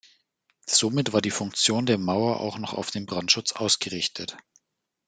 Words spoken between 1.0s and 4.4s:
war die Funktion der Mauer auch noch auf den Brandschutz ausgerichtet.